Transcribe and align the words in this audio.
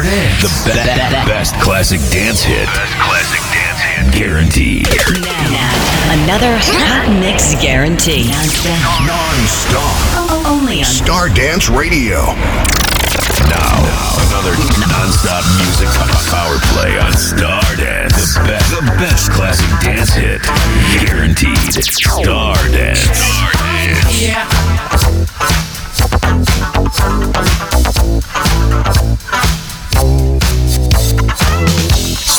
Star 0.00 0.12
Dance. 0.12 0.64
The 0.64 0.70
be- 0.70 0.72
be- 0.72 1.28
best 1.28 1.54
classic 1.60 2.00
dance 2.10 2.40
hit. 2.42 2.64
Best 2.72 2.96
classic 3.04 3.40
dance 3.52 3.80
hit. 3.84 4.12
Guaranteed. 4.16 4.88
Now, 5.20 6.24
another 6.24 6.56
hot 6.56 7.04
mix 7.20 7.54
guarantee. 7.60 8.24
Non-stop. 9.04 10.46
Only 10.46 10.78
on 10.80 10.84
Star 10.86 11.28
Dance 11.28 11.68
Radio. 11.68 12.32
Now, 13.52 13.76
another 14.24 14.56
non-stop 14.88 15.44
music 15.60 15.88
power 16.32 16.56
play 16.72 16.96
on 16.98 17.12
Star 17.12 17.60
Dance. 17.76 18.34
The 18.36 18.44
best, 18.48 18.70
the 18.72 18.82
best 18.96 19.30
classic 19.32 19.68
dance 19.84 20.14
hit. 20.14 20.40
Guaranteed. 21.04 21.58
Star 21.84 22.56
Dance. 22.72 23.00
Star 23.04 23.52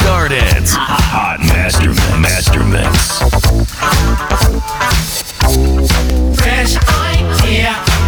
Dance. 0.01 0.03
Star 0.03 0.29
Dance. 0.29 0.71
Hot 0.75 1.39
Master 1.39 1.93
Master 2.19 2.63
Mix. 2.63 3.19
Fresh 6.41 6.77
idea. 6.87 8.00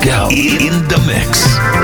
Pascal 0.00 0.30
in 0.30 0.88
the 0.88 0.98
mix. 1.06 1.79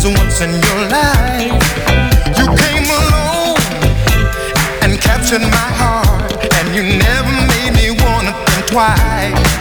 happens 0.00 0.18
once 0.18 0.40
in 0.40 0.50
your 0.50 0.88
life. 0.88 1.60
You 2.38 2.46
came 2.56 2.88
alone 2.88 3.56
and 4.82 5.00
captured 5.00 5.42
my 5.42 5.68
heart, 5.80 6.32
and 6.54 6.74
you 6.74 6.82
never 6.82 7.32
made 7.48 7.74
me 7.74 7.90
wanna 8.02 8.32
think 8.46 8.66
twice. 8.68 9.59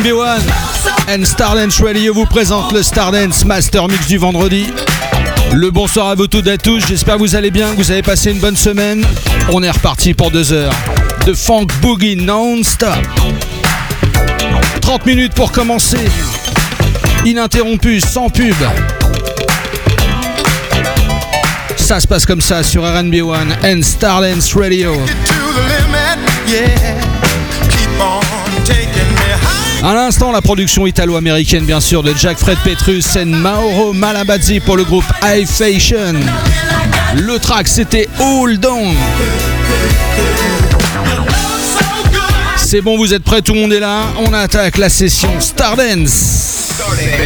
RNB1 0.00 0.40
and 1.08 1.24
Stardance 1.24 1.82
Radio 1.82 2.14
vous 2.14 2.24
présente 2.24 2.72
le 2.72 2.82
Stardance 2.82 3.44
Master 3.44 3.86
Mix 3.86 4.06
du 4.06 4.16
vendredi. 4.16 4.66
Le 5.52 5.70
bonsoir 5.70 6.08
à 6.08 6.14
vous 6.14 6.26
toutes 6.26 6.46
et 6.46 6.52
à 6.52 6.58
tous, 6.58 6.86
j'espère 6.86 7.16
que 7.16 7.20
vous 7.20 7.36
allez 7.36 7.50
bien, 7.50 7.72
que 7.72 7.76
vous 7.76 7.90
avez 7.90 8.02
passé 8.02 8.30
une 8.30 8.38
bonne 8.38 8.56
semaine. 8.56 9.04
On 9.52 9.62
est 9.62 9.70
reparti 9.70 10.14
pour 10.14 10.30
deux 10.30 10.52
heures 10.52 10.72
de 11.26 11.34
funk 11.34 11.66
boogie 11.82 12.16
non-stop. 12.16 12.94
30 14.80 15.04
minutes 15.04 15.34
pour 15.34 15.52
commencer, 15.52 15.98
ininterrompu, 17.26 18.00
sans 18.00 18.30
pub. 18.30 18.56
Ça 21.76 22.00
se 22.00 22.06
passe 22.06 22.24
comme 22.24 22.40
ça 22.40 22.62
sur 22.62 22.84
RNB1 22.84 23.48
and 23.64 23.82
Stardance 23.82 24.54
Radio. 24.54 24.94
À 29.82 29.94
l'instant, 29.94 30.30
la 30.30 30.42
production 30.42 30.86
italo-américaine, 30.86 31.64
bien 31.64 31.80
sûr, 31.80 32.02
de 32.02 32.12
Jack 32.14 32.38
Fred 32.38 32.58
Petrus 32.62 33.16
et 33.16 33.24
Mauro 33.24 33.94
Malabazzi 33.94 34.60
pour 34.60 34.76
le 34.76 34.84
groupe 34.84 35.04
High 35.22 35.48
Fashion. 35.48 36.14
Le 37.16 37.38
track, 37.38 37.66
c'était 37.66 38.06
Hold 38.18 38.66
On. 38.66 38.92
C'est 42.56 42.82
bon, 42.82 42.98
vous 42.98 43.14
êtes 43.14 43.24
prêts, 43.24 43.40
tout 43.40 43.54
le 43.54 43.60
monde 43.60 43.72
est 43.72 43.80
là. 43.80 44.02
On 44.18 44.34
attaque 44.34 44.76
la 44.76 44.90
session 44.90 45.30
Stardance. 45.40 46.60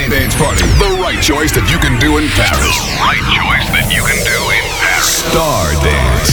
Dance 0.08 0.34
Party. 0.36 0.64
The 0.78 1.00
right 1.02 1.22
choice 1.22 1.52
that 1.52 1.68
you 1.70 1.78
can 1.78 1.98
do 1.98 2.18
in 2.18 2.28
Paris. 2.36 2.80
Right 3.00 3.24
choice 3.34 3.68
that 3.72 3.92
you 3.92 4.02
can 4.04 4.22
do 4.24 4.50
in 4.50 4.62
Paris. 4.80 5.24
Stardance. 5.32 6.24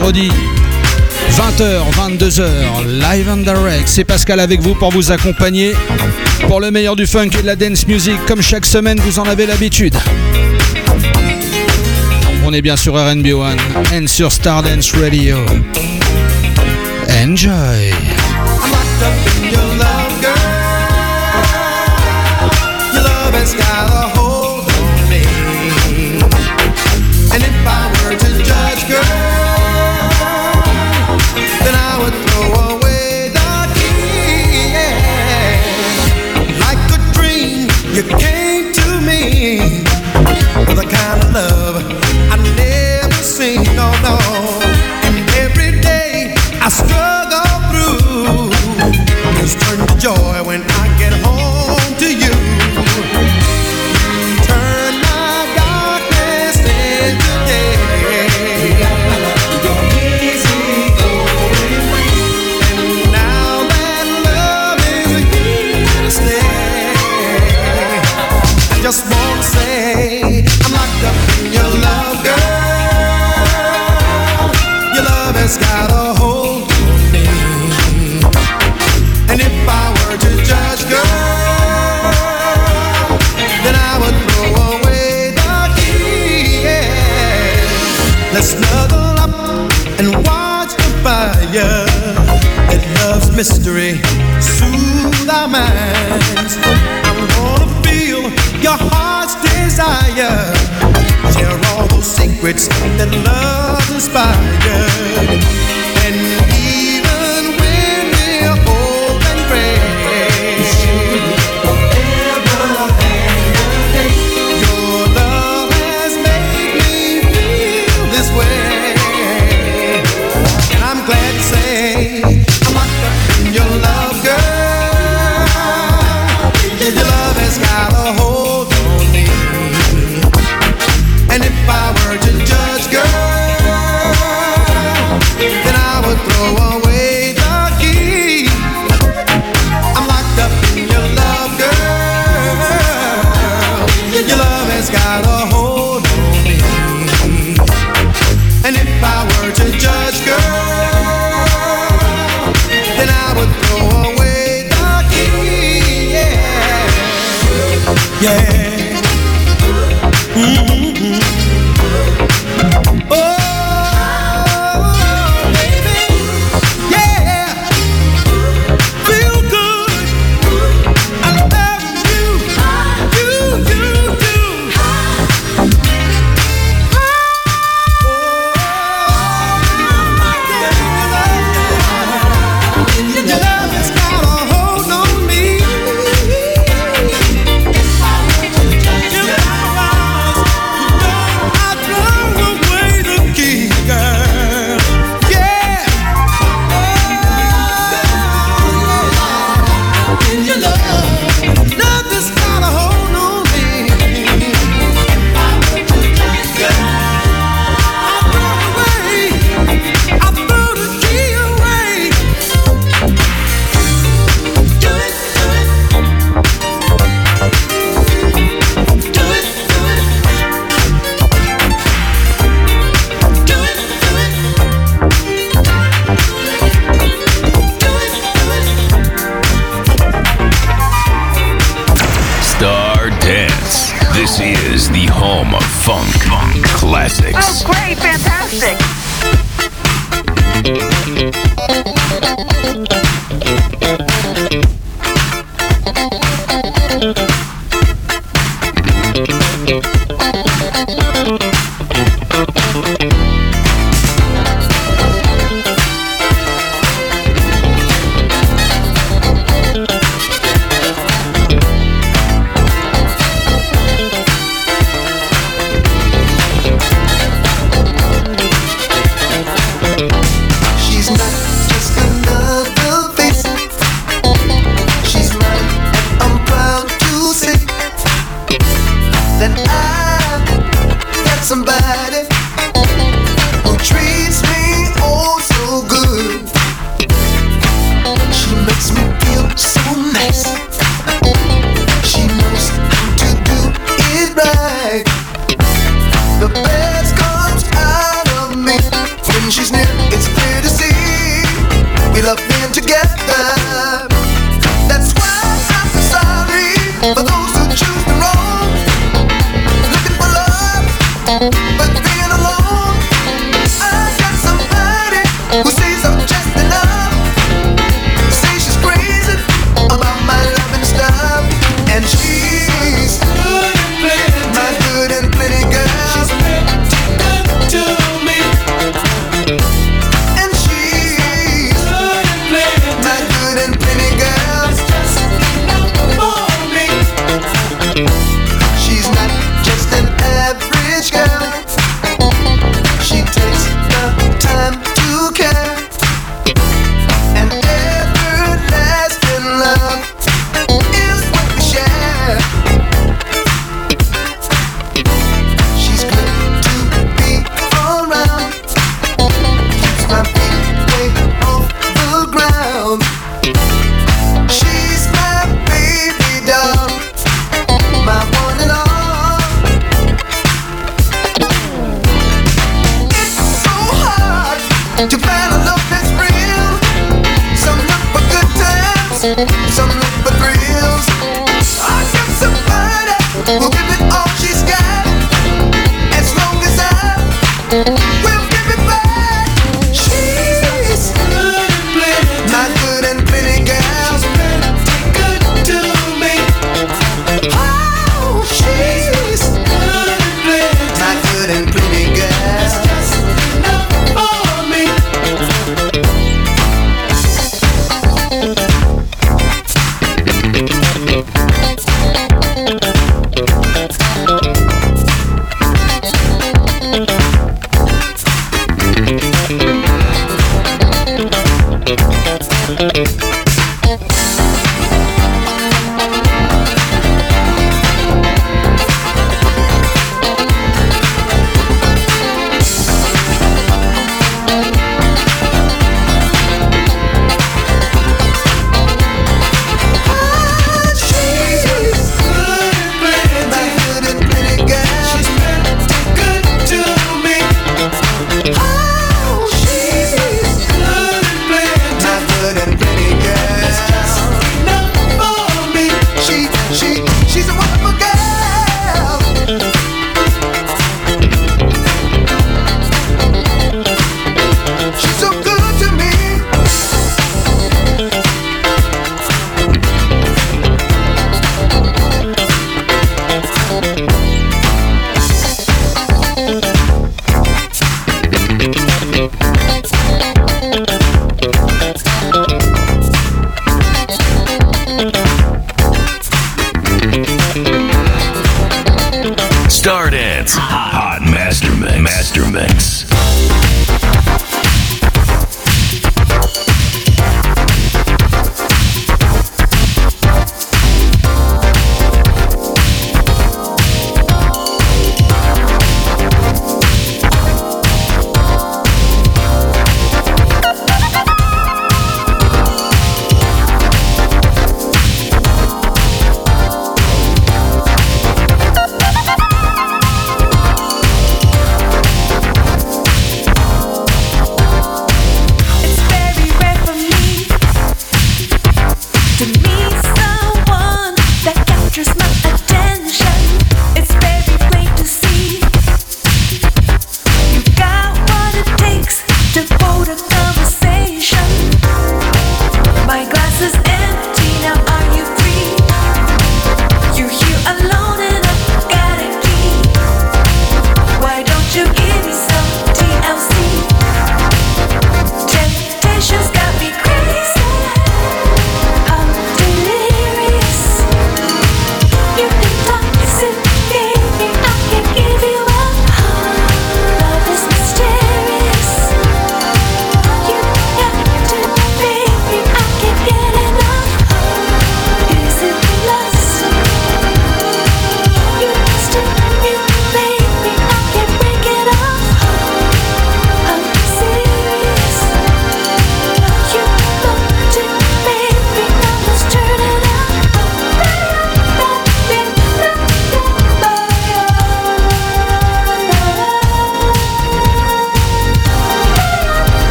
Vendredi, 0.00 0.30
20h, 1.30 1.82
22h, 1.92 2.86
live 2.86 3.28
and 3.28 3.38
direct. 3.38 3.86
C'est 3.86 4.04
Pascal 4.04 4.40
avec 4.40 4.60
vous 4.60 4.74
pour 4.74 4.90
vous 4.90 5.12
accompagner 5.12 5.74
pour 6.48 6.60
le 6.60 6.70
meilleur 6.70 6.96
du 6.96 7.06
funk 7.06 7.28
et 7.38 7.42
de 7.42 7.46
la 7.46 7.54
dance 7.54 7.86
music. 7.86 8.14
Comme 8.26 8.40
chaque 8.40 8.64
semaine, 8.64 8.98
vous 9.00 9.18
en 9.18 9.24
avez 9.24 9.44
l'habitude. 9.46 9.94
On 12.44 12.52
est 12.52 12.62
bien 12.62 12.76
sur 12.76 12.94
RNB1 12.96 13.56
and 13.92 14.06
sur 14.06 14.32
Stardance 14.32 14.92
Radio. 14.94 15.36
Enjoy. 17.22 17.92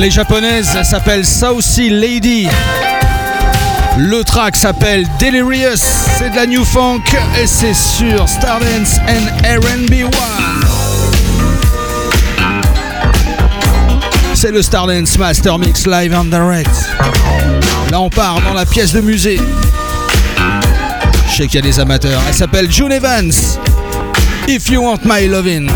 Elle 0.00 0.06
est 0.06 0.10
japonaise, 0.12 0.66
elle 0.78 0.84
s'appelle 0.86 1.26
Saucy 1.26 1.90
Lady. 1.90 2.48
Le 3.98 4.24
track 4.24 4.56
s'appelle 4.56 5.06
Delirious, 5.20 5.76
c'est 6.16 6.30
de 6.30 6.36
la 6.36 6.46
New 6.46 6.64
Funk 6.64 7.02
et 7.38 7.46
c'est 7.46 7.74
sur 7.74 8.26
Stardance 8.26 8.96
and 9.06 9.26
RB1. 9.44 10.08
C'est 14.32 14.50
le 14.50 14.62
Stardance 14.62 15.18
Master 15.18 15.58
Mix 15.58 15.86
Live 15.86 16.14
and 16.14 16.24
Direct. 16.24 16.70
Là, 17.90 18.00
on 18.00 18.08
part 18.08 18.40
dans 18.40 18.54
la 18.54 18.64
pièce 18.64 18.94
de 18.94 19.02
musée. 19.02 19.38
Je 21.28 21.36
sais 21.36 21.46
qu'il 21.46 21.56
y 21.56 21.58
a 21.58 21.60
des 21.60 21.78
amateurs. 21.78 22.22
Elle 22.26 22.34
s'appelle 22.34 22.72
June 22.72 22.92
Evans. 22.92 23.34
If 24.48 24.70
you 24.70 24.80
want 24.82 25.00
my 25.04 25.28
loving. 25.28 25.68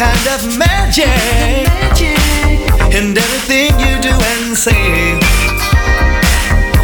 kind 0.00 0.28
of 0.28 0.56
magic, 0.56 1.04
magic 1.04 2.16
in 2.96 3.12
everything 3.12 3.68
you 3.76 4.00
do 4.00 4.08
and 4.08 4.56
say. 4.56 5.12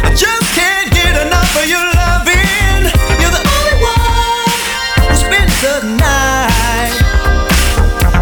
I 0.05 0.13
just 0.13 0.53
can't 0.53 0.93
get 0.93 1.25
enough 1.25 1.49
of 1.57 1.65
your 1.65 1.81
loving. 1.97 2.85
You're 3.17 3.33
the 3.33 3.41
only 3.41 3.77
one 3.81 4.61
who 5.09 5.15
spends 5.17 5.55
the 5.65 5.97
night. 5.97 6.93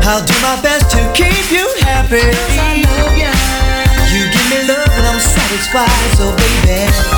I'll 0.08 0.24
do 0.24 0.36
my 0.40 0.56
best 0.64 0.88
to 0.92 1.02
keep 1.12 1.52
you 1.52 1.68
happy. 1.84 2.32
Cause 2.32 2.56
I 2.56 2.80
love 2.88 3.20
you. 3.20 3.36
you 4.16 4.32
give 4.32 4.48
me 4.48 4.60
love 4.64 4.96
and 4.96 5.08
I'm 5.12 5.20
satisfied, 5.20 6.08
so 6.16 6.32
baby. 6.40 7.15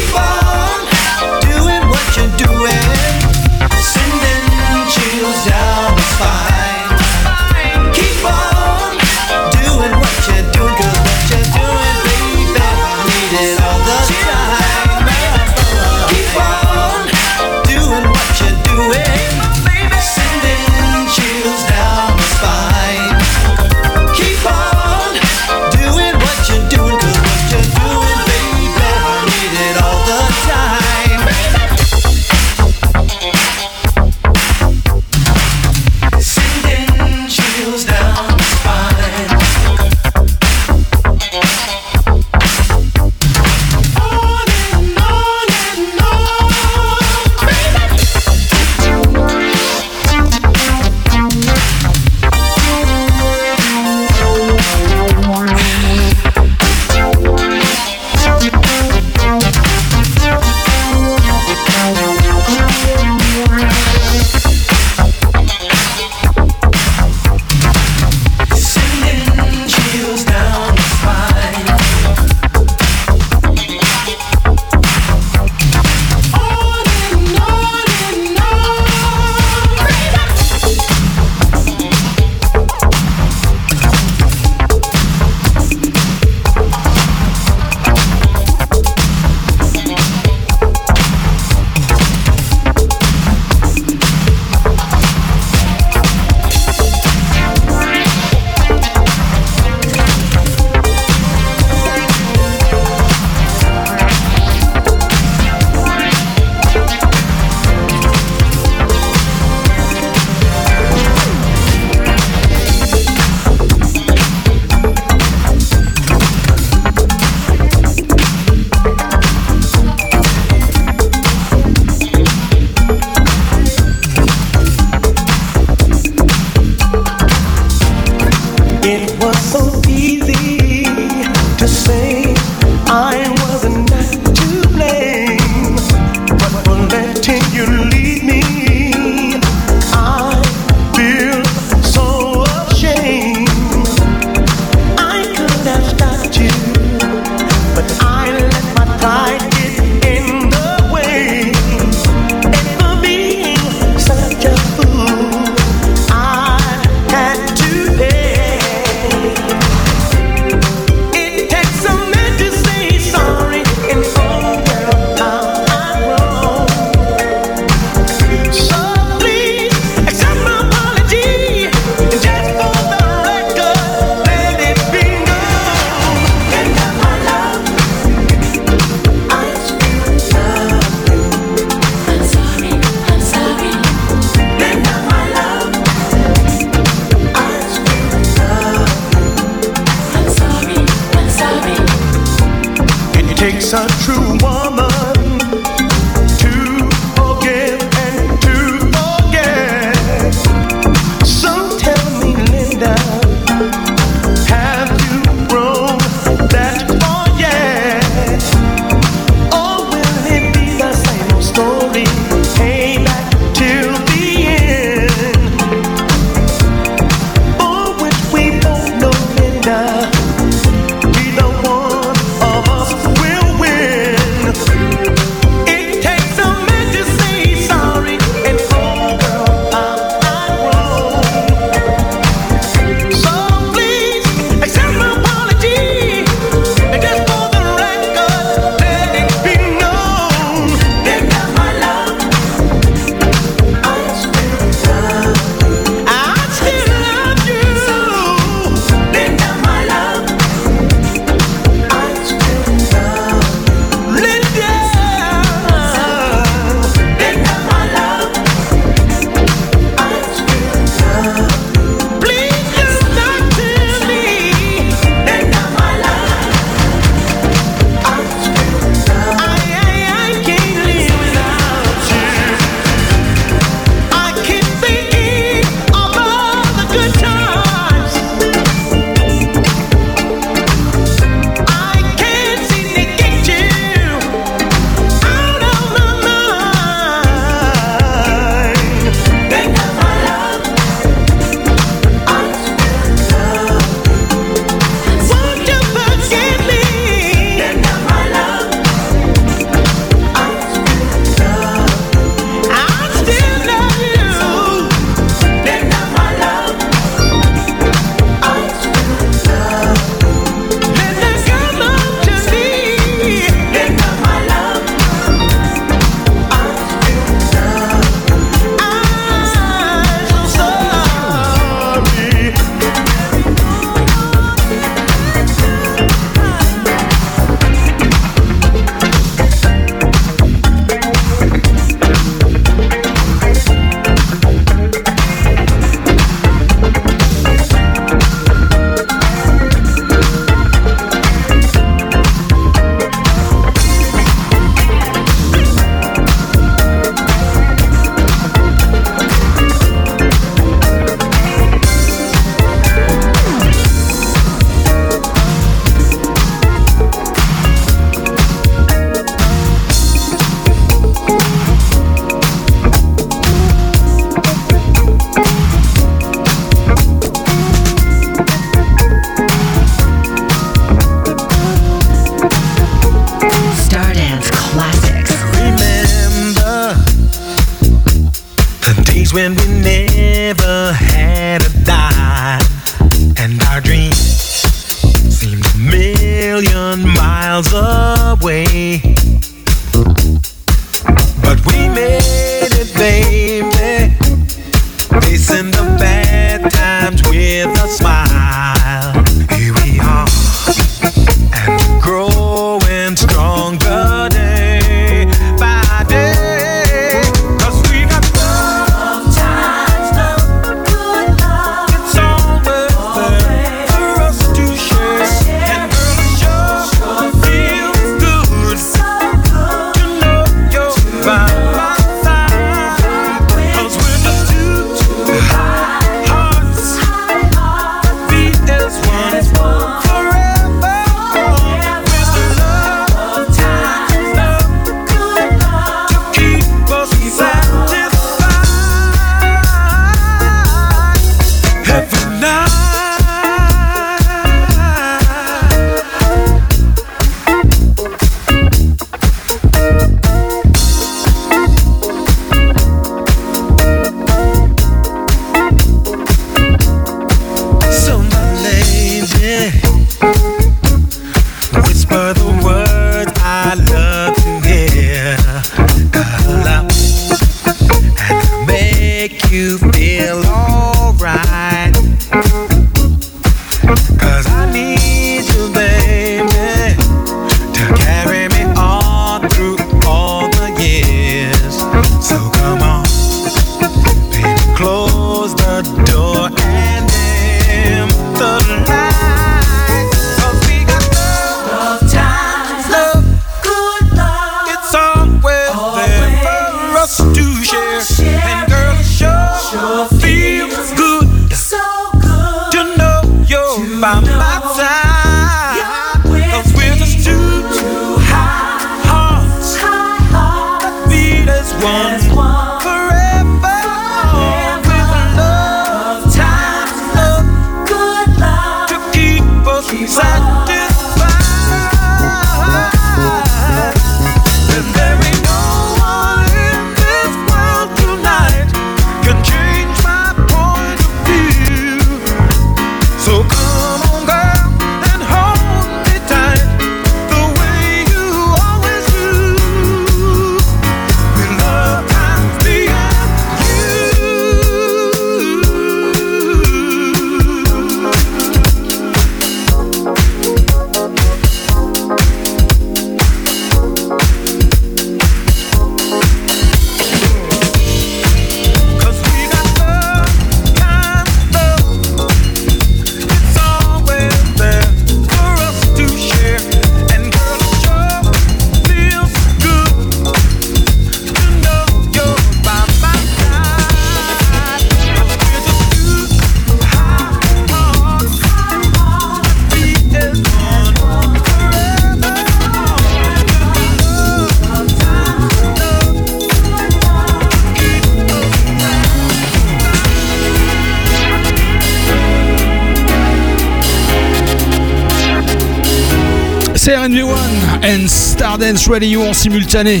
and 597.06 598.08
Stardance 598.08 598.88
Radio 598.88 599.24
en 599.24 599.34
simultané. 599.34 600.00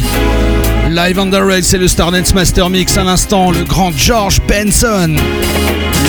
Live 0.88 1.18
on 1.18 1.26
direct, 1.26 1.64
c'est 1.64 1.76
le 1.76 1.86
Stardance 1.86 2.32
Master 2.32 2.70
Mix 2.70 2.96
à 2.96 3.04
l'instant, 3.04 3.50
le 3.50 3.62
grand 3.62 3.92
George 3.94 4.40
Benson. 4.48 5.14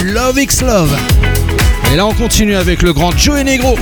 Love 0.05 0.39
X 0.39 0.61
Love. 0.61 0.97
Et 1.91 1.97
là, 1.97 2.05
on 2.05 2.13
continue 2.13 2.55
avec 2.55 2.81
le 2.81 2.93
grand 2.93 3.11
Joey 3.17 3.43
Negro, 3.43 3.77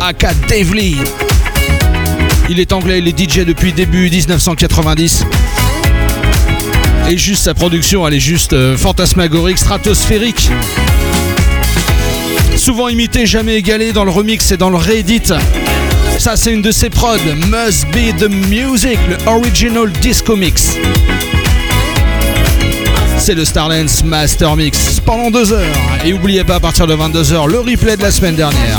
aka 0.00 0.34
Dave 0.48 0.72
Lee. 0.72 0.98
Il 2.48 2.60
est 2.60 2.72
anglais, 2.72 3.00
il 3.00 3.08
est 3.08 3.18
DJ 3.18 3.44
depuis 3.44 3.72
début 3.72 4.08
1990. 4.08 5.24
Et 7.08 7.18
juste 7.18 7.42
sa 7.42 7.54
production, 7.54 8.06
elle 8.06 8.14
est 8.14 8.20
juste 8.20 8.52
euh, 8.52 8.76
fantasmagorique, 8.76 9.58
stratosphérique. 9.58 10.48
Souvent 12.54 12.86
imité, 12.86 13.26
jamais 13.26 13.56
égalé 13.56 13.92
dans 13.92 14.04
le 14.04 14.12
remix 14.12 14.52
et 14.52 14.56
dans 14.56 14.70
le 14.70 14.76
réédit. 14.76 15.22
Ça, 16.18 16.36
c'est 16.36 16.52
une 16.52 16.62
de 16.62 16.70
ses 16.70 16.88
prods, 16.88 17.16
Must 17.48 17.86
Be 17.88 18.16
the 18.16 18.28
Music, 18.48 18.98
le 19.08 19.16
Original 19.28 19.90
Disco 20.00 20.36
Mix. 20.36 20.76
C'est 23.18 23.34
le 23.34 23.44
Starlens 23.44 24.04
Master 24.04 24.56
Mix 24.56 25.00
pendant 25.00 25.30
deux 25.30 25.52
heures. 25.52 25.66
Et 26.04 26.12
n'oubliez 26.12 26.44
pas, 26.44 26.56
à 26.56 26.60
partir 26.60 26.86
de 26.86 26.94
22h, 26.94 27.48
le 27.48 27.60
replay 27.60 27.96
de 27.96 28.02
la 28.02 28.10
semaine 28.10 28.36
dernière. 28.36 28.78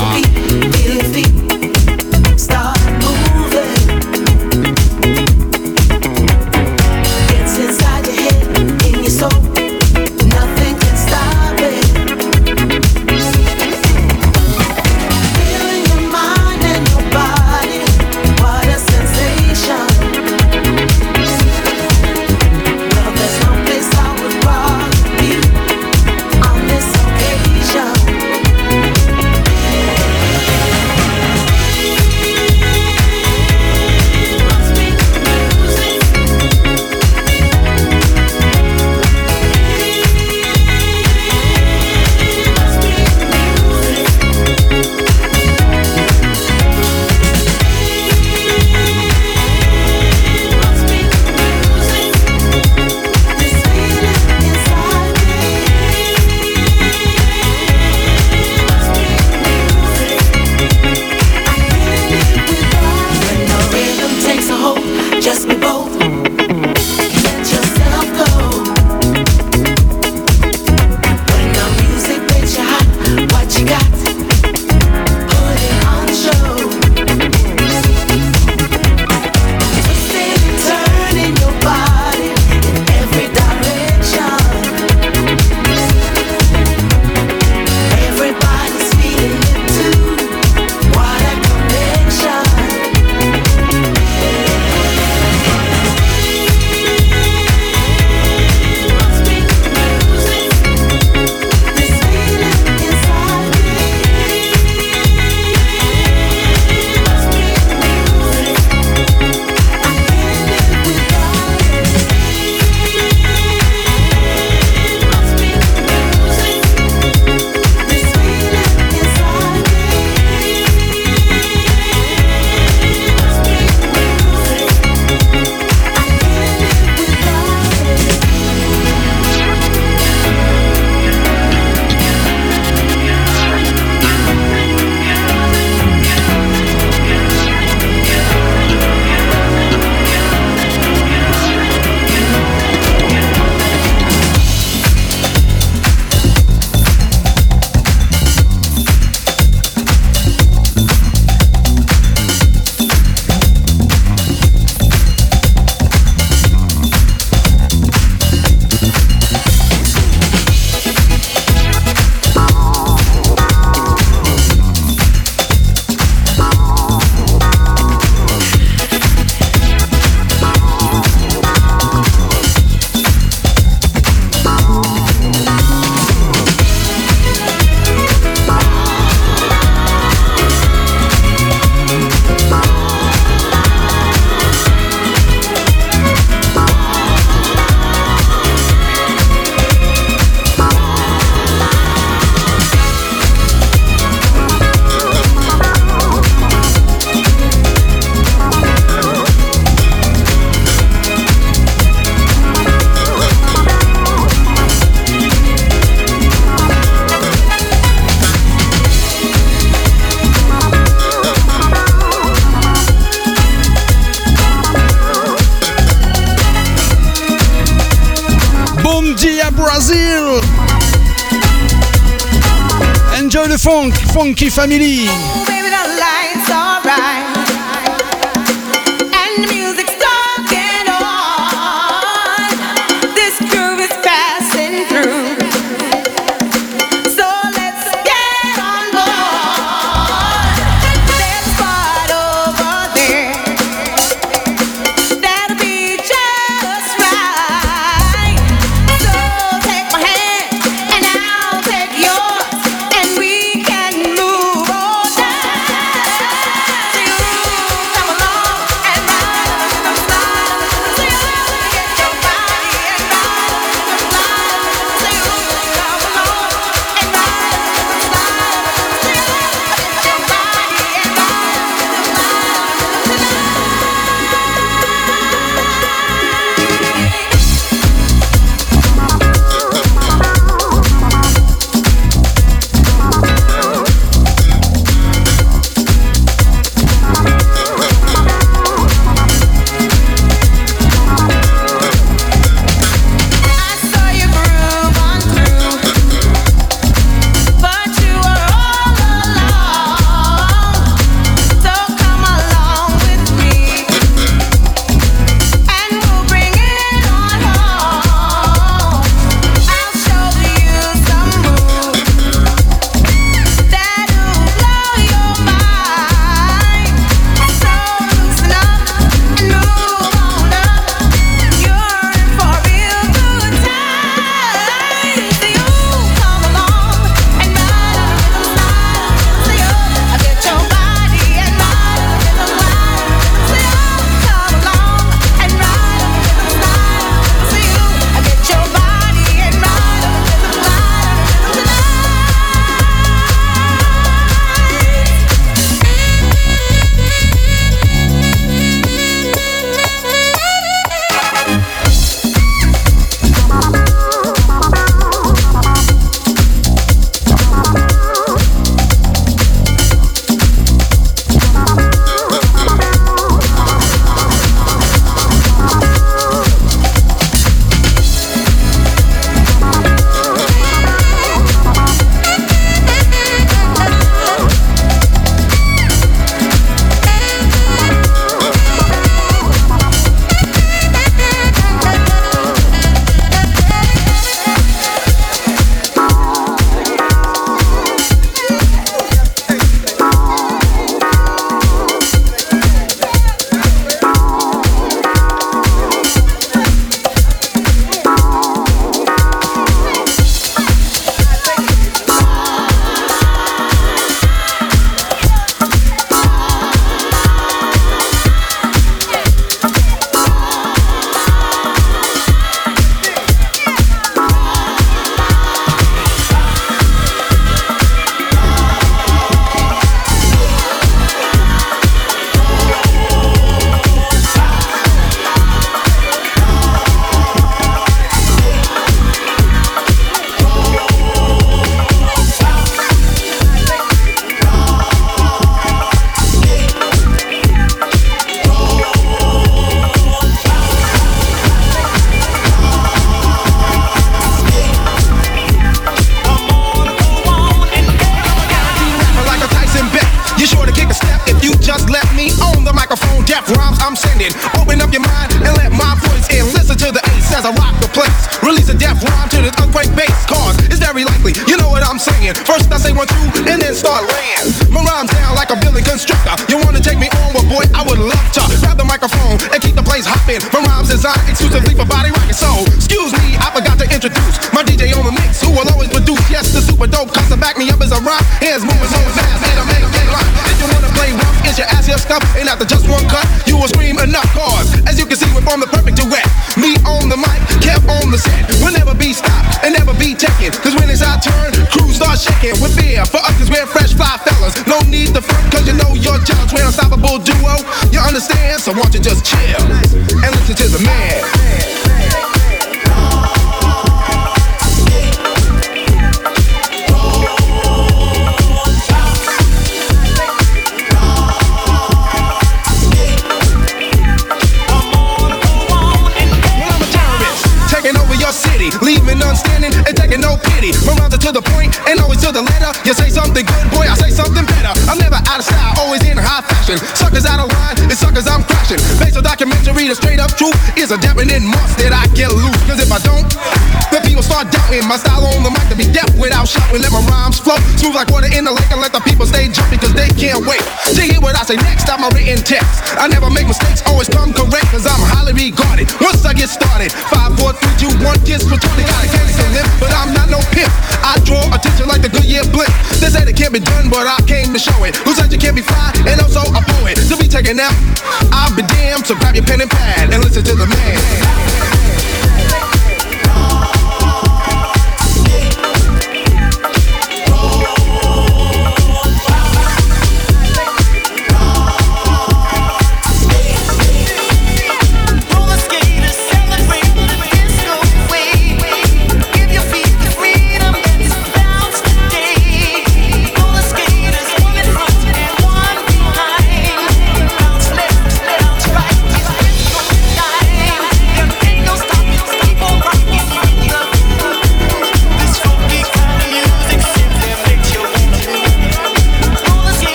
The 224.32 225.06
lights 225.06 225.43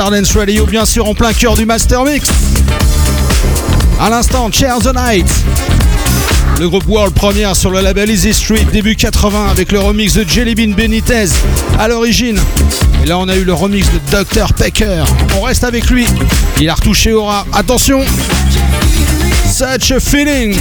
Stardance 0.00 0.34
Radio, 0.34 0.64
bien 0.64 0.86
sûr, 0.86 1.06
en 1.06 1.12
plein 1.12 1.34
cœur 1.34 1.54
du 1.56 1.66
Master 1.66 2.04
Mix. 2.04 2.26
À 4.00 4.08
l'instant, 4.08 4.50
Chair 4.50 4.78
the 4.78 4.94
Night. 4.96 5.30
Le 6.58 6.70
groupe 6.70 6.88
World 6.88 7.12
première 7.12 7.54
sur 7.54 7.70
le 7.70 7.82
label 7.82 8.08
Easy 8.10 8.32
Street, 8.32 8.64
début 8.72 8.96
80, 8.96 9.48
avec 9.50 9.70
le 9.72 9.78
remix 9.78 10.14
de 10.14 10.26
Jelly 10.26 10.54
Bean 10.54 10.74
Benitez 10.74 11.26
à 11.78 11.86
l'origine. 11.86 12.40
Et 13.04 13.06
là, 13.08 13.18
on 13.18 13.28
a 13.28 13.36
eu 13.36 13.44
le 13.44 13.52
remix 13.52 13.86
de 13.90 13.98
Dr. 14.10 14.54
Pecker. 14.54 15.04
On 15.36 15.42
reste 15.42 15.64
avec 15.64 15.90
lui. 15.90 16.06
Il 16.58 16.70
a 16.70 16.74
retouché 16.76 17.12
Aura. 17.12 17.44
Attention! 17.52 18.00
Such 19.44 19.90
a 19.90 20.00
feeling! 20.00 20.56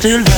still 0.00 0.29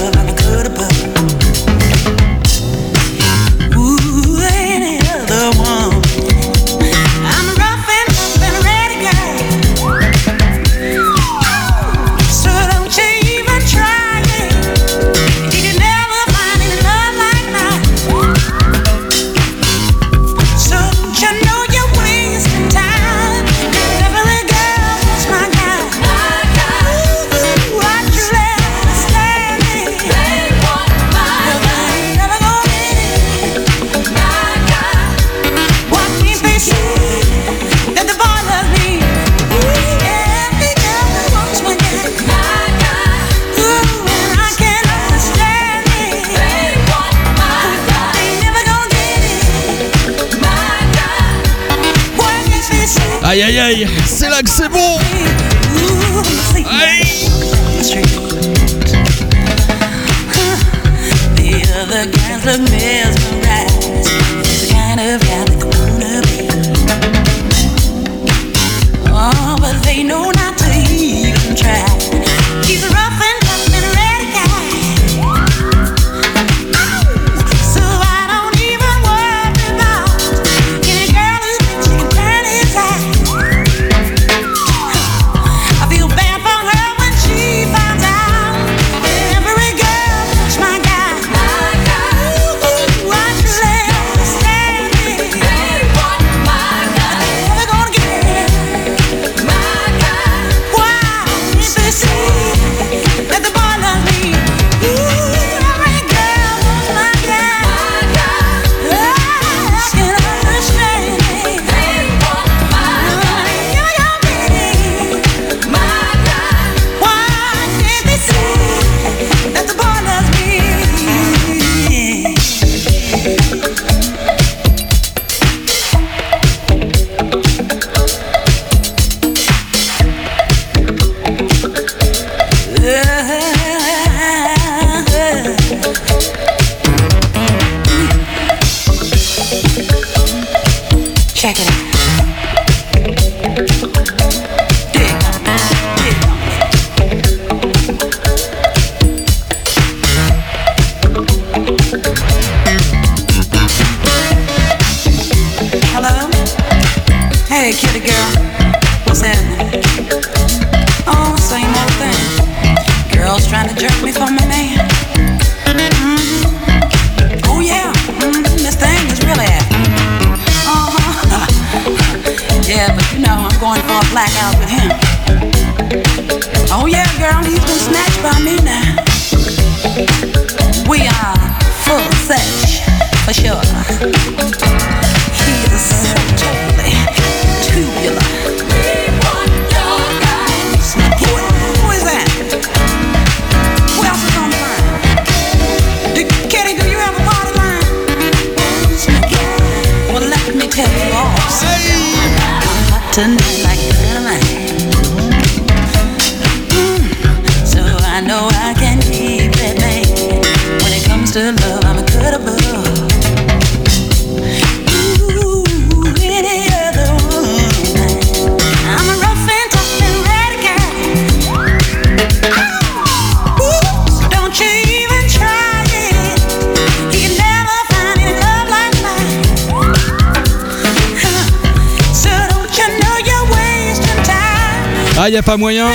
y 235.32 235.36
a 235.38 235.42
pas 235.42 235.56
moyen. 235.56 235.86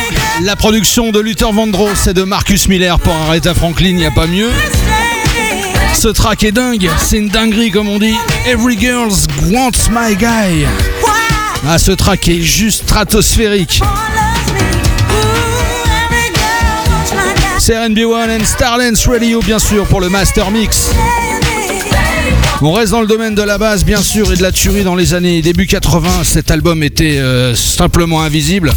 La 0.41 0.55
production 0.55 1.11
de 1.11 1.19
Luther 1.19 1.51
Vandross 1.51 2.07
et 2.07 2.13
de 2.15 2.23
Marcus 2.23 2.67
Miller 2.67 2.99
pour 2.99 3.13
Aretha 3.13 3.53
Franklin, 3.53 3.95
y 3.95 4.05
a 4.05 4.09
pas 4.09 4.25
mieux. 4.25 4.49
Ce 5.93 6.07
track 6.07 6.43
est 6.43 6.51
dingue, 6.51 6.89
c'est 6.97 7.17
une 7.17 7.29
dinguerie 7.29 7.69
comme 7.69 7.87
on 7.87 7.99
dit. 7.99 8.15
Every 8.47 8.75
girl 8.79 9.09
wants 9.51 9.91
my 9.91 10.15
guy. 10.15 10.65
Ah, 11.67 11.77
ce 11.77 11.91
track 11.91 12.27
est 12.29 12.41
juste 12.41 12.83
stratosphérique. 12.85 13.81
C'est 17.59 17.75
RB1 17.75 18.39
and 18.41 18.45
Starlens 18.45 19.07
Radio, 19.07 19.39
bien 19.41 19.59
sûr, 19.59 19.85
pour 19.85 20.01
le 20.01 20.09
Master 20.09 20.49
Mix. 20.49 20.89
On 22.63 22.71
reste 22.71 22.91
dans 22.91 23.01
le 23.01 23.07
domaine 23.07 23.35
de 23.35 23.43
la 23.43 23.59
base, 23.59 23.85
bien 23.85 24.01
sûr, 24.01 24.31
et 24.31 24.35
de 24.35 24.41
la 24.41 24.51
tuerie 24.51 24.83
dans 24.83 24.95
les 24.95 25.13
années 25.13 25.43
début 25.43 25.67
80. 25.67 26.23
Cet 26.23 26.49
album 26.49 26.81
était 26.81 27.19
euh, 27.19 27.53
simplement 27.53 28.23
invisible. 28.23 28.73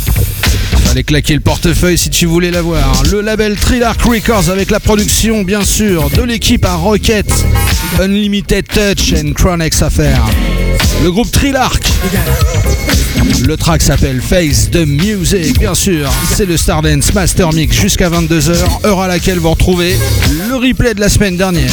Fallait 0.90 1.04
claquer 1.04 1.34
le 1.34 1.40
portefeuille 1.40 1.96
si 1.96 2.10
tu 2.10 2.26
voulais 2.26 2.50
l'avoir. 2.50 3.04
Le 3.12 3.20
label 3.20 3.54
Trilark 3.56 4.02
Records 4.02 4.50
avec 4.50 4.72
la 4.72 4.80
production, 4.80 5.44
bien 5.44 5.62
sûr, 5.62 6.10
de 6.10 6.22
l'équipe 6.22 6.64
à 6.64 6.74
Rocket, 6.74 7.32
Unlimited 8.00 8.66
Touch 8.66 9.14
and 9.14 9.34
Chronex 9.34 9.82
Affair. 9.82 10.20
Le 11.04 11.12
groupe 11.12 11.30
Trilark. 11.30 11.80
Le 13.46 13.56
track 13.56 13.82
s'appelle 13.82 14.20
Face 14.20 14.68
the 14.72 14.84
Music, 14.84 15.60
bien 15.60 15.76
sûr. 15.76 16.10
C'est 16.28 16.46
le 16.46 16.56
Stardance 16.56 17.14
Master 17.14 17.52
Mix 17.52 17.76
jusqu'à 17.76 18.10
22h, 18.10 18.84
heure 18.84 19.00
à 19.00 19.06
laquelle 19.06 19.38
vous 19.38 19.50
retrouvez 19.50 19.96
le 20.48 20.56
replay 20.56 20.94
de 20.94 21.00
la 21.00 21.08
semaine 21.08 21.36
dernière. 21.36 21.70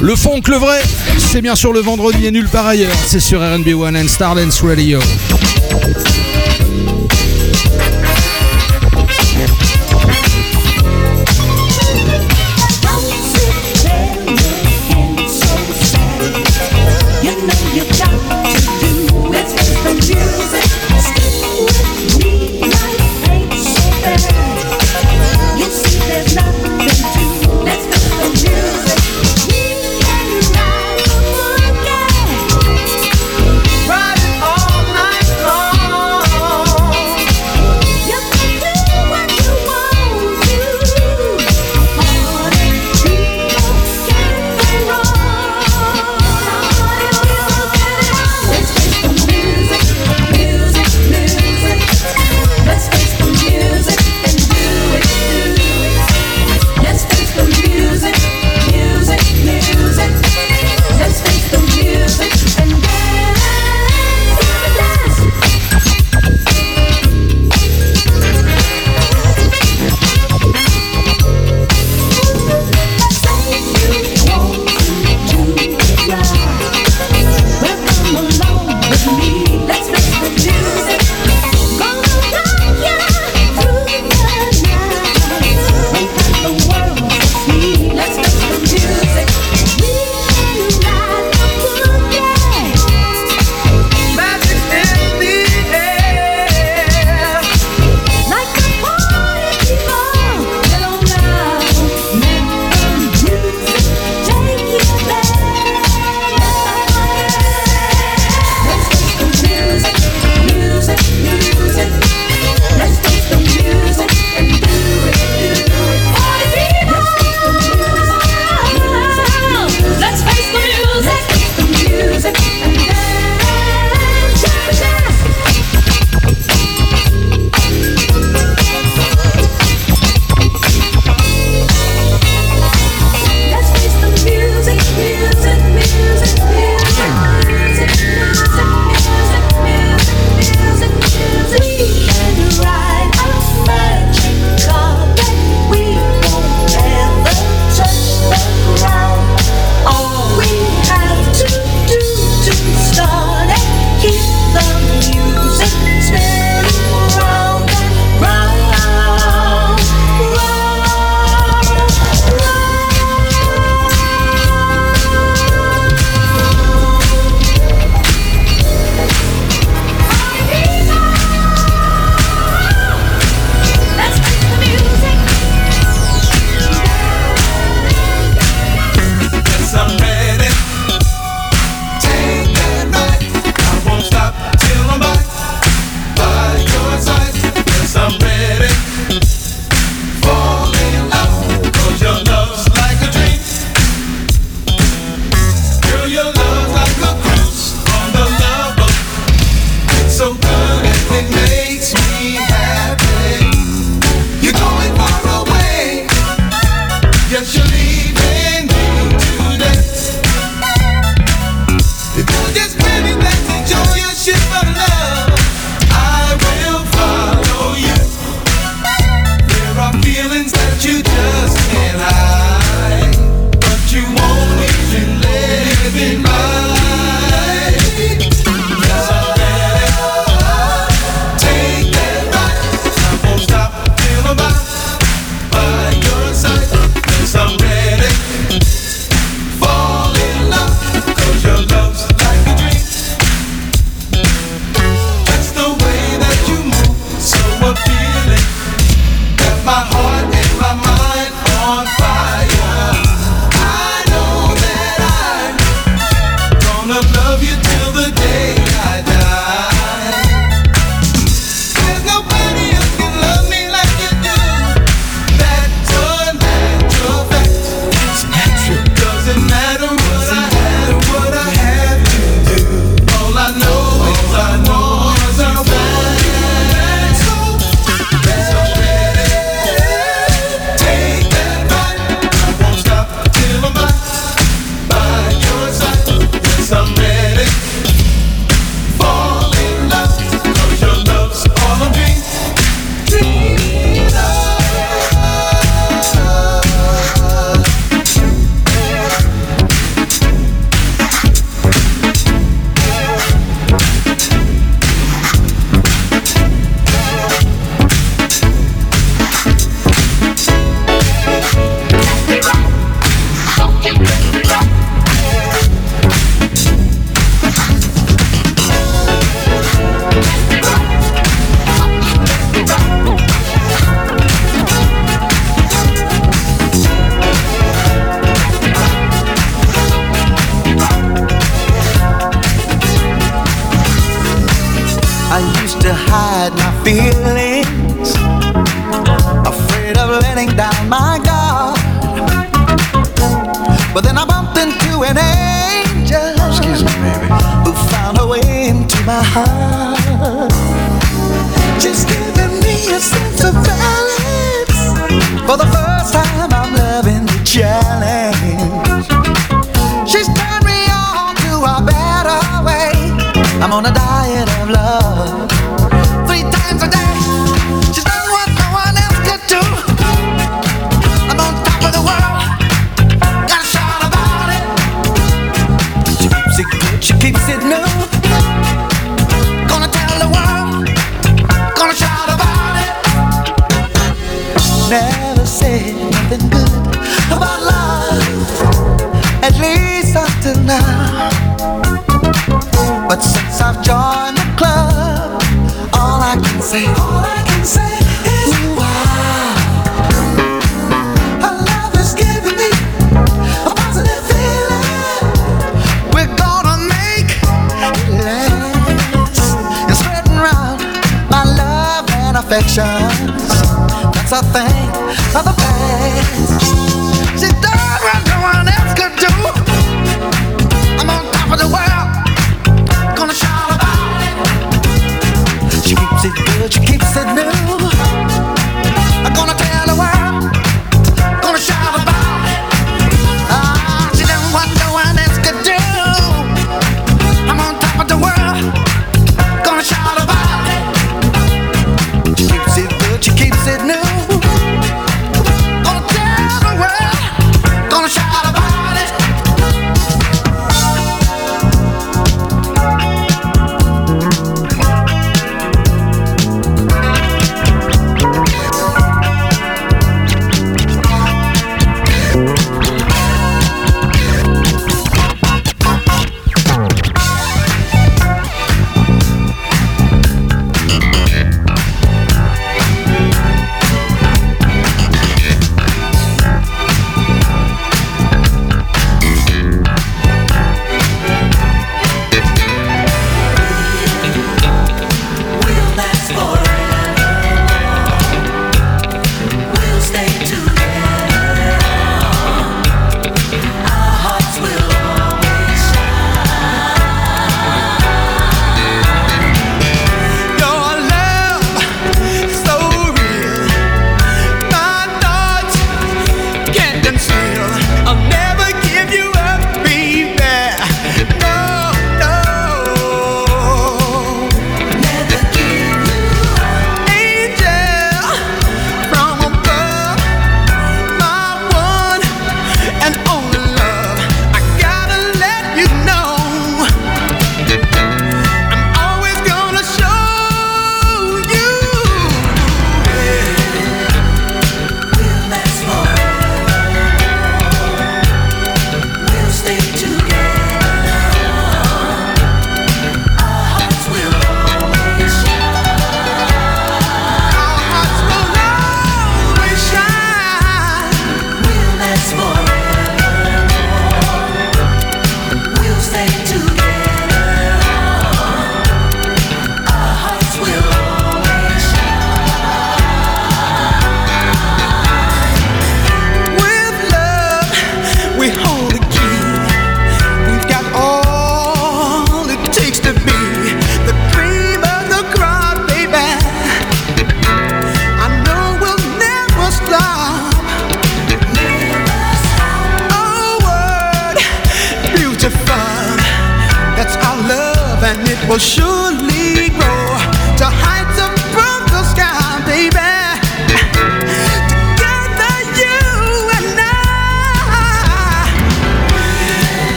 Le 0.00 0.14
funk, 0.14 0.42
le 0.48 0.56
vrai, 0.56 0.80
c'est 1.18 1.40
bien 1.40 1.54
sûr 1.54 1.72
le 1.72 1.80
vendredi 1.80 2.26
et 2.26 2.30
nulle 2.30 2.48
part 2.48 2.66
ailleurs. 2.66 2.94
C'est 3.06 3.20
sur 3.20 3.40
RB1 3.40 4.04
and 4.04 4.08
Stardance 4.08 4.60
Radio. 4.62 4.98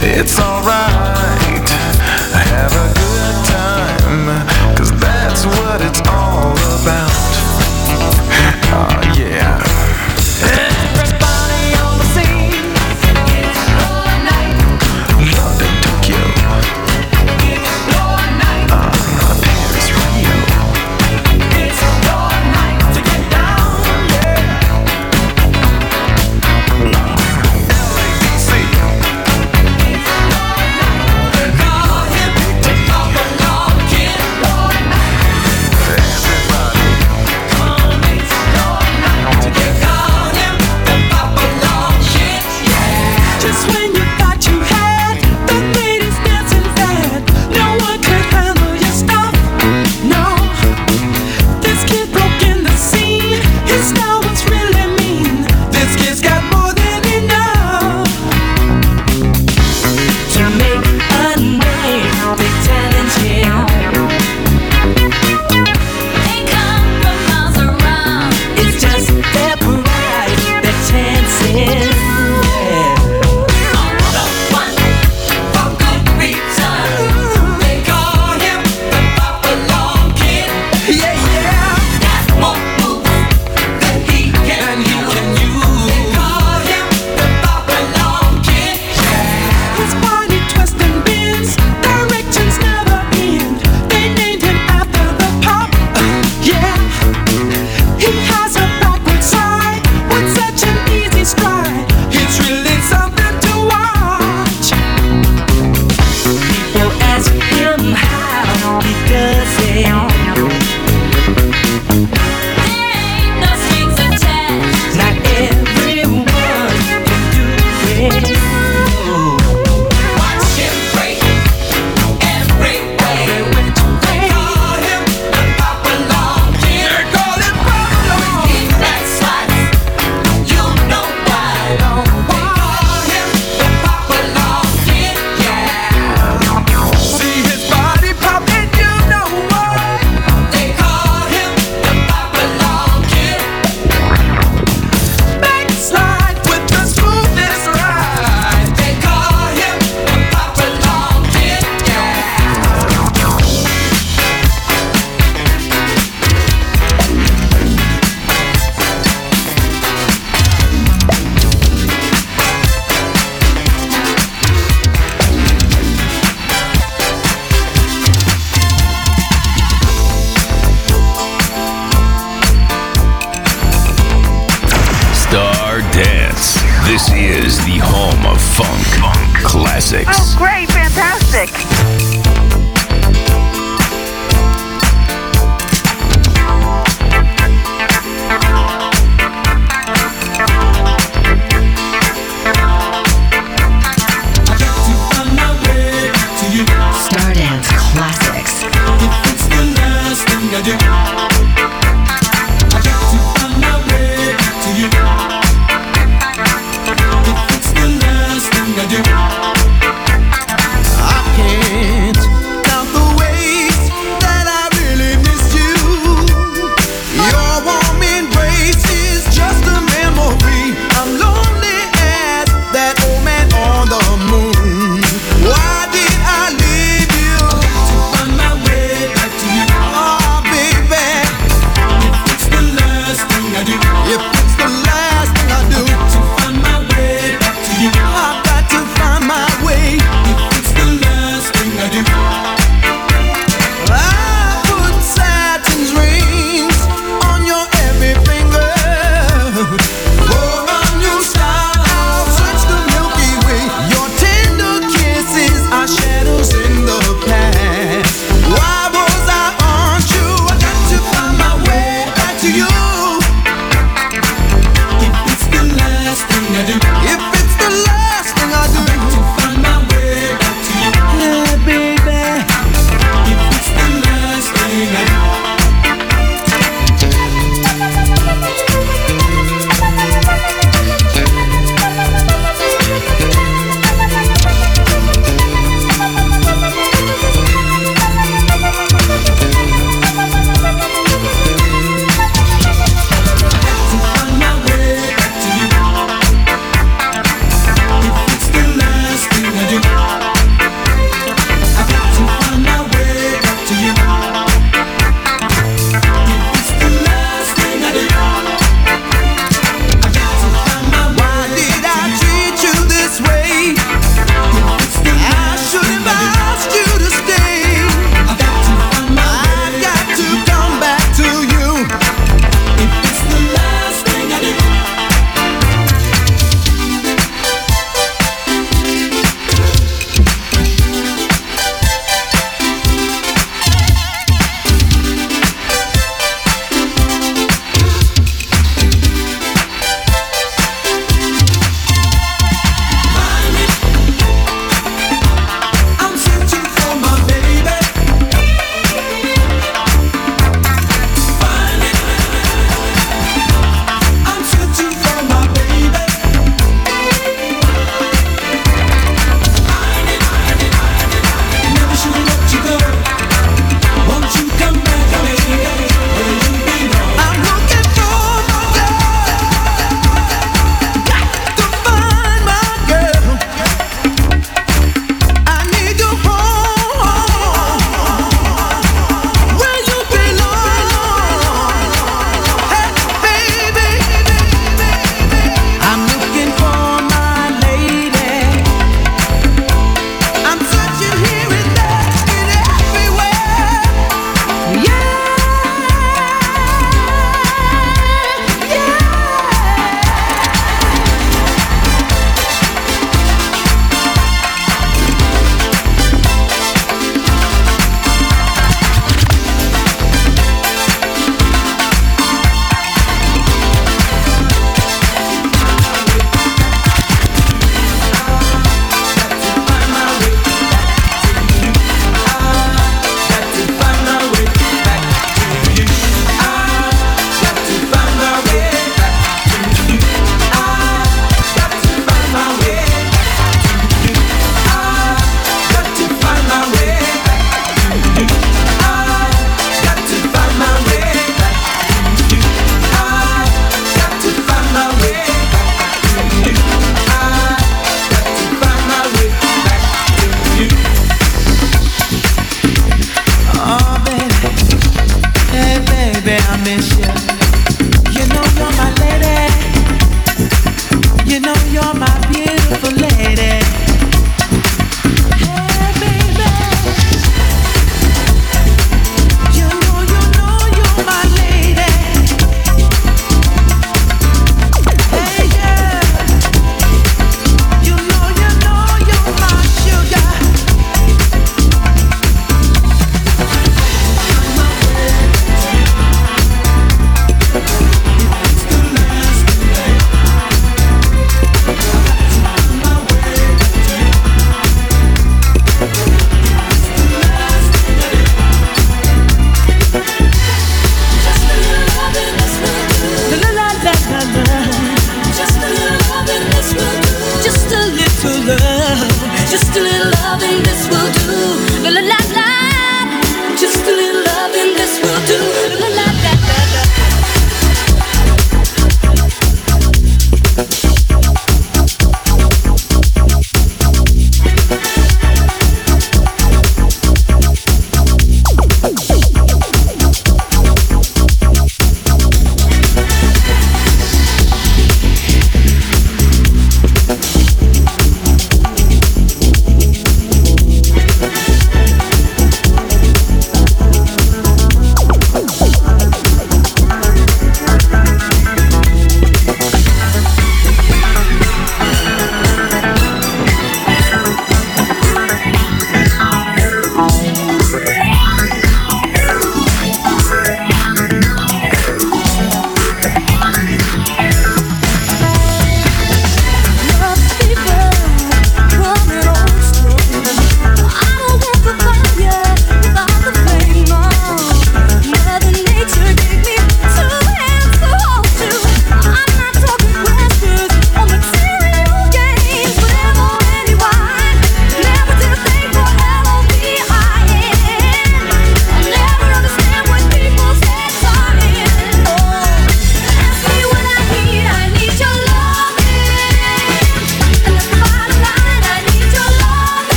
It's 0.00 0.38
alright, 0.38 1.68
have 2.32 2.72
a 2.72 2.88
good 2.94 3.36
time, 3.46 4.76
cause 4.76 4.92
that's 5.00 5.44
what 5.44 5.80
it's 5.80 6.00
all 6.08 6.52
about. 6.52 7.10
Oh 8.70 9.14
yeah. 9.18 9.77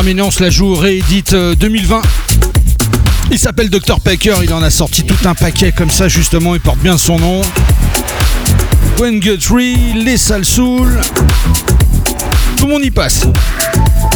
Terminer, 0.00 0.22
on 0.22 0.30
se 0.30 0.42
la 0.42 0.48
joue 0.48 0.74
réédite 0.74 1.34
euh, 1.34 1.54
2020. 1.54 2.00
Il 3.32 3.38
s'appelle 3.38 3.68
Dr 3.68 4.00
Packer, 4.00 4.36
il 4.42 4.50
en 4.54 4.62
a 4.62 4.70
sorti 4.70 5.04
tout 5.04 5.28
un 5.28 5.34
paquet 5.34 5.72
comme 5.72 5.90
ça 5.90 6.08
justement, 6.08 6.54
il 6.54 6.60
porte 6.62 6.78
bien 6.78 6.96
son 6.96 7.18
nom. 7.18 7.42
Gwen 8.96 9.20
Guthrie, 9.20 9.76
Les 9.94 10.16
Salles 10.16 10.46
Soul. 10.46 10.98
Tout 12.56 12.64
le 12.64 12.72
monde 12.72 12.84
y 12.86 12.90
passe. 12.90 13.26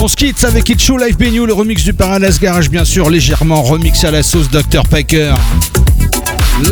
On 0.00 0.08
se 0.08 0.16
quitte 0.16 0.42
avec 0.44 0.66
It 0.70 0.80
Show 0.80 0.96
Live 0.96 1.18
Benio, 1.18 1.44
le 1.44 1.52
remix 1.52 1.84
du 1.84 1.92
Paradise 1.92 2.40
Garage 2.40 2.70
bien 2.70 2.86
sûr, 2.86 3.10
légèrement 3.10 3.62
remix 3.62 4.04
à 4.04 4.10
la 4.10 4.22
sauce 4.22 4.48
Dr 4.48 4.84
Packer. 4.88 5.34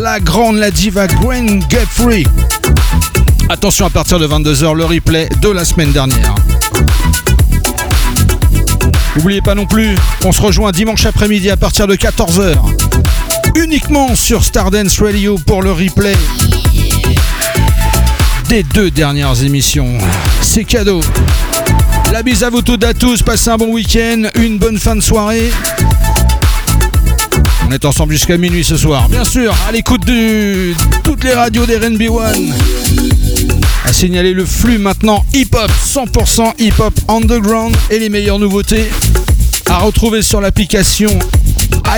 La 0.01 0.19
grande, 0.19 0.55
la 0.55 0.71
diva 0.71 1.05
Gwen 1.05 1.59
Guthrie. 1.69 2.25
Attention 3.47 3.85
à 3.85 3.91
partir 3.91 4.17
de 4.17 4.27
22h, 4.27 4.73
le 4.73 4.85
replay 4.85 5.29
de 5.39 5.49
la 5.49 5.65
semaine 5.65 5.91
dernière. 5.91 6.33
N'oubliez 9.15 9.41
pas 9.41 9.55
non 9.55 9.65
plus, 9.65 9.95
on 10.25 10.31
se 10.31 10.41
rejoint 10.41 10.71
dimanche 10.71 11.05
après-midi 11.05 11.49
à 11.49 11.57
partir 11.57 11.87
de 11.87 11.95
14h. 11.95 12.55
Uniquement 13.55 14.15
sur 14.15 14.43
Stardance 14.43 14.99
Radio 14.99 15.37
pour 15.45 15.61
le 15.61 15.71
replay 15.71 16.15
des 18.53 18.61
deux 18.61 18.91
dernières 18.91 19.43
émissions. 19.43 19.97
C'est 20.41 20.63
cadeau. 20.63 21.01
La 22.11 22.21
bise 22.21 22.43
à 22.43 22.51
vous 22.51 22.61
toutes 22.61 22.83
et 22.83 22.87
à 22.87 22.93
tous, 22.93 23.23
passez 23.23 23.49
un 23.49 23.57
bon 23.57 23.73
week-end, 23.73 24.29
une 24.35 24.59
bonne 24.59 24.77
fin 24.77 24.95
de 24.95 25.01
soirée. 25.01 25.49
On 27.67 27.71
est 27.71 27.83
ensemble 27.83 28.13
jusqu'à 28.13 28.37
minuit 28.37 28.63
ce 28.63 28.77
soir. 28.77 29.09
Bien 29.09 29.23
sûr, 29.23 29.55
à 29.67 29.71
l'écoute 29.71 30.05
de 30.05 30.73
toutes 31.03 31.23
les 31.23 31.33
radios 31.33 31.65
des 31.65 31.77
RNB 31.77 32.01
One. 32.09 32.53
À 33.85 33.91
signaler 33.91 34.33
le 34.33 34.45
flux 34.45 34.77
maintenant 34.77 35.25
hip-hop, 35.33 35.71
100% 35.83 36.53
hip-hop 36.59 36.93
underground 37.07 37.75
et 37.89 37.97
les 37.97 38.09
meilleures 38.09 38.37
nouveautés 38.37 38.87
à 39.73 39.79
retrouver 39.79 40.21
sur 40.21 40.39
l'application 40.39 41.17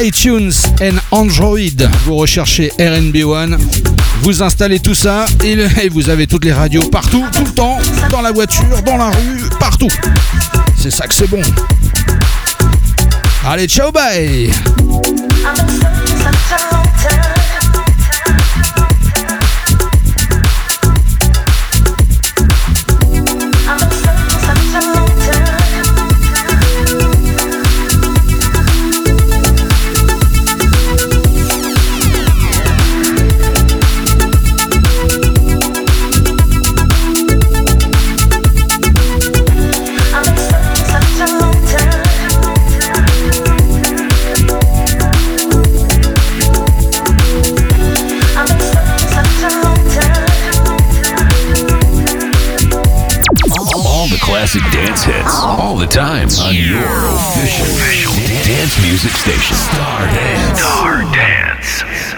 iTunes 0.02 0.52
and 0.82 0.96
Android. 1.12 1.58
Vous 2.06 2.16
recherchez 2.16 2.72
RNB 2.80 3.18
One, 3.26 3.58
vous 4.22 4.42
installez 4.42 4.80
tout 4.80 4.96
ça 4.96 5.26
et, 5.44 5.58
et 5.84 5.90
vous 5.90 6.10
avez 6.10 6.26
toutes 6.26 6.46
les 6.46 6.54
radios 6.54 6.84
partout, 6.90 7.26
tout 7.34 7.44
le 7.44 7.52
temps, 7.52 7.78
dans 8.10 8.22
la 8.22 8.32
voiture, 8.32 8.82
dans 8.86 8.96
la 8.98 9.10
rue, 9.10 9.50
partout. 9.60 9.92
C'est 10.78 10.92
ça 10.92 11.06
que 11.06 11.14
c'est 11.14 11.30
bon. 11.30 11.42
Allez, 13.46 13.68
ciao, 13.68 13.92
bye 13.92 14.50
classic 54.46 54.72
dance 54.72 55.04
hits, 55.04 55.40
all 55.42 55.76
the 55.76 55.88
time 55.88 56.28
on 56.46 56.54
your 56.54 56.86
official 57.16 58.14
dance 58.46 58.80
music 58.84 59.12
station. 59.12 59.56
Star 59.56 60.02
Dance. 60.06 60.60
Star 60.60 61.02
Dance. 61.12 62.15